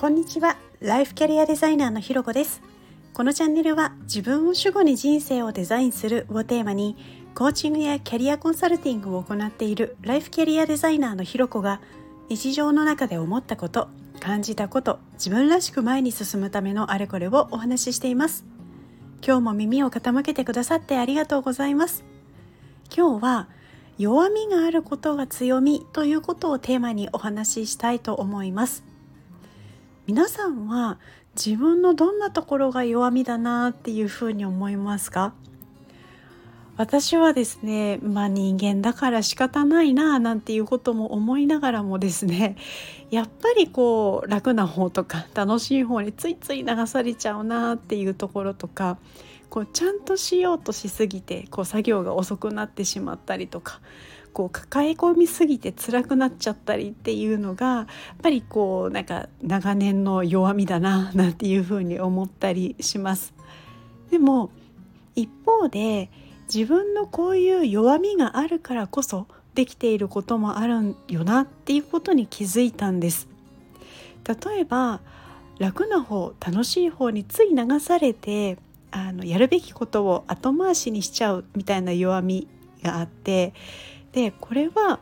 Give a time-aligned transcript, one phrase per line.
[0.00, 0.56] こんにちは。
[0.80, 2.62] ライフキャリアデザイナーのひろこです。
[3.12, 6.96] このチャンネルは自分を主語に人生をデザインするをテーマに
[7.34, 11.82] コーチングやキャリアコンサルティングを行っているライフキャリアデザイナーのひろこが
[12.30, 13.88] 日常の中で思ったこと
[14.20, 18.46] 感じたこと自分らしく前に進むためのあれこれをお話ししています。
[19.22, 22.04] 今日も耳を傾けてくださってありがとうございます。
[22.96, 23.48] 今日は
[23.98, 28.88] 弱みがあることが強みということをテーマにお話ししたいと思います。
[30.06, 30.98] 皆さんは
[31.36, 35.34] 自分のどんなところが弱みだなっていうふうに思いますか？
[36.76, 42.56] 私はですねまあ人間だから仕方ないななんていうことも思いながらもですね
[43.10, 48.96] やっぱりこう楽な方とか楽しい方についつい流されちゃうなっていうところとか
[49.50, 53.80] こうちゃんとしようとしすぎてこう作業が遅くなってしまったりとか
[54.32, 57.86] こう抱え込みすぎて辛くなっちゃったりっていうのがやっ
[58.22, 63.34] ぱりこうなんか長年の弱みだななんていうふうに思ったりします。
[64.10, 64.50] でも
[65.14, 66.10] 一方で
[66.52, 73.28] 自分のこういう弱みがあるからこそできていることもあるよなっていうことに気づいたんです。
[74.26, 75.00] 例えば
[75.58, 78.58] 楽な方楽しい方につい流されて
[78.90, 82.48] あのやるべきことを後回しにしちゃうみたいな弱み
[82.82, 83.52] があって
[84.12, 85.00] でこれは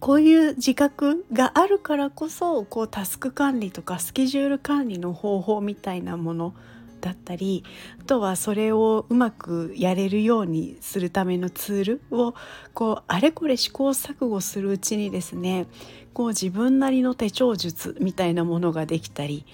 [0.00, 6.54] こういう自覚があるからこそこうタスク管理とかスケジュール管理の方法みたいなもの
[7.00, 7.64] だったり
[8.00, 12.34] あとはそれをうまくやれるようにするためのツールを
[12.74, 15.66] こうあれこれ試行錯誤するうちにですね
[16.12, 19.44] こう自分なりの手帳術みたいなものができたり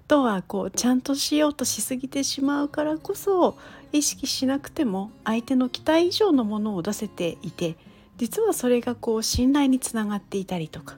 [0.00, 3.56] あとはこうちゃんとしようとしすぎてしまうからこそ
[3.92, 7.76] 意識しなくても相手の期待以上のものを出せていて
[8.16, 10.96] 実はそれがこう信頼につながっていたりとか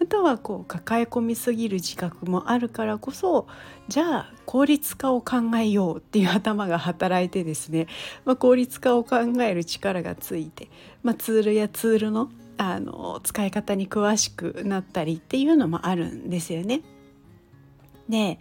[0.00, 3.46] あとはこう抱え込みすぎる自覚もあるからこそ
[3.88, 7.88] じゃあ効率化を考えようっていう頭が働いてですね、
[8.24, 10.70] まあ、効率化を考える力がついて、
[11.02, 12.30] まあ、ツールやツールの
[12.60, 16.82] あの使い方に詳しくなったりっていうのもあるんですよね。
[18.08, 18.40] で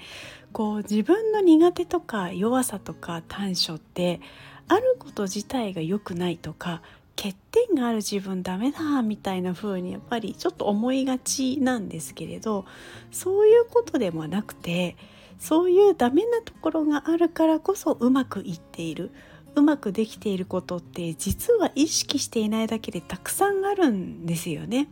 [0.53, 4.21] こう自分の苦手とか弱さとか短所って
[4.67, 6.81] あること自体が良くないとか
[7.17, 12.65] 欠点がある自分ダメだみたいな風にやっぱりちょっと思いがちなんですけれど
[13.11, 14.95] そういうことでもなくて
[15.39, 19.11] そういうダメなところがあるからこそうまくいっている
[19.55, 24.87] うまくできていることって実は意識していないだけでたくさんあるんですよね。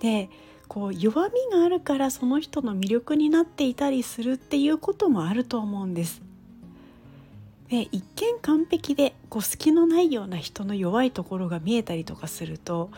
[0.00, 0.28] で
[0.68, 6.22] こう弱みがあるからその人の魅力になっていたりするっていうこともあると思うんです。
[7.70, 12.90] で一見完璧でこう隙のないような人の弱いところが見えたりとかすると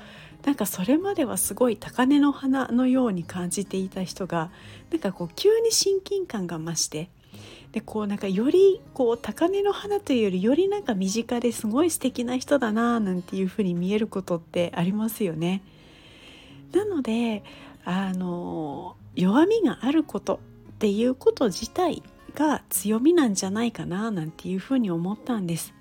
[0.45, 4.51] なんかそれまではすごい高嶺の花のように感じていた人が
[4.91, 7.11] なんかこう急に親近感が増して
[7.73, 15.63] でこうなんかよりこう高嶺の花というよりよりなんか身近ですごい素敵な人だななんていうふうに見えることってありますよね。
[16.73, 17.43] なので
[17.85, 20.41] あの弱みがあること
[20.71, 22.03] っていうこと自体
[22.35, 25.75] が強みなんじゃないかななんていうふうに思ったんです。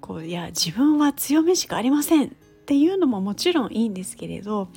[0.00, 2.30] こういや自分は強みしかありませんっ
[2.66, 4.68] ていうのももちろんいいんですけれど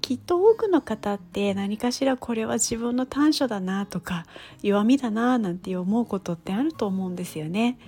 [0.00, 4.26] きっと多くの方って何かしらこれは自分の短所だなとか
[4.62, 7.78] 弱みだななんて思うことってあると思うんですよね。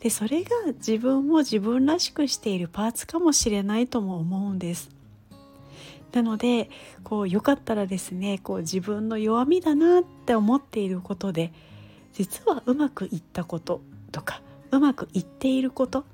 [0.00, 4.95] でそれが自分を自分らしくしているパーツかもしれないとも思うんです。
[6.16, 6.70] なので
[7.04, 11.52] こうよかったらですねこう自分の弱みだなって思っていることで
[12.14, 13.82] 実はうまくいったこと
[14.12, 14.40] とか
[14.70, 16.06] うまくいっていること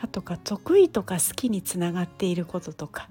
[0.00, 3.08] あとか得意とか好きにつながっていることとか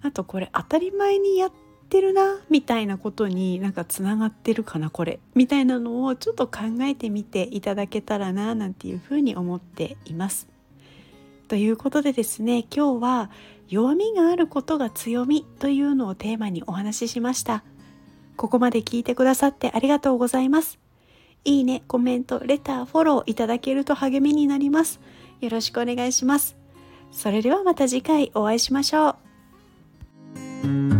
[0.00, 1.52] あとこれ当たり前にやっ
[1.90, 10.53] てるなみたいなことになんかつながってるかなこれみたいなのをちょっと考えてみていただけたらななんていうふうに思っています。
[11.48, 13.30] ということでですね今日は
[13.68, 17.64] 弱みがあることが強みというのをテーマにお話ししました。
[18.36, 20.78] ここまで聞いてくださってありがとうございます。
[21.44, 25.00] いいねコメントレターフォローいただけると励みになります。
[25.40, 26.56] よろしくお願いします。
[27.12, 30.93] それではまた次回お会いしましょう。